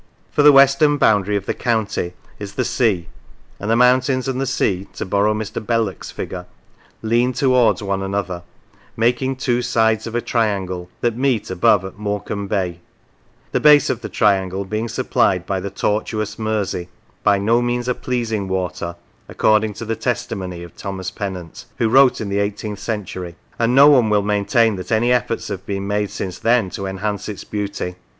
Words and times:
For 0.31 0.41
the 0.41 0.51
western 0.51 0.97
boundary 0.97 1.35
of 1.35 1.45
the 1.45 1.53
county 1.53 2.13
is 2.39 2.53
the 2.55 2.65
sea, 2.65 3.07
and 3.59 3.69
the 3.69 3.75
mountains 3.75 4.27
and 4.27 4.41
the 4.41 4.47
sea 4.47 4.87
(to 4.93 5.05
borrow 5.05 5.35
Mr. 5.35 5.63
Belloc's 5.63 6.09
figure)" 6.09 6.47
lean 7.13 7.33
towards 7.33 7.83
one 7.83 8.01
another, 8.01 8.41
making 8.97 9.35
two 9.35 9.61
sides 9.61 10.07
of 10.07 10.15
a 10.15 10.19
triangle, 10.21 10.89
that 11.01 11.15
meet 11.15 11.51
above 11.51 11.85
at 11.85 11.99
Morecambe 11.99 12.47
Bay," 12.47 12.79
the 13.51 13.59
base 13.59 13.91
of 13.91 14.01
the 14.01 14.09
triangle 14.09 14.65
being 14.65 14.87
supplied 14.87 15.45
by 15.45 15.59
the 15.59 15.69
tortuous 15.69 16.39
Mersey," 16.39 16.89
by 17.23 17.37
no 17.37 17.61
means 17.61 17.87
a 17.87 17.93
pleasing 17.93 18.47
water," 18.47 18.95
according 19.29 19.73
to 19.75 19.85
the 19.85 19.95
testimony 19.95 20.63
of 20.63 20.75
Thomas 20.75 21.11
Pennant, 21.11 21.65
who 21.77 21.87
wrote 21.87 22.19
in 22.19 22.29
the 22.29 22.39
eighteenth 22.39 22.79
century; 22.79 23.35
and 23.59 23.75
no 23.75 23.85
one 23.85 24.09
will 24.09 24.23
maintain 24.23 24.77
that 24.77 24.91
any 24.91 25.11
efforts 25.11 25.49
have 25.49 25.63
been 25.67 25.85
made 25.85 26.09
since 26.09 26.39
then 26.39 26.71
to 26.71 26.87
enhance 26.87 27.29
its 27.29 27.43
beauty. 27.43 27.93